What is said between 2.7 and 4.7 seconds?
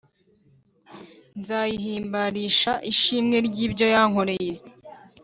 ishimwe ry ibyo yankoreye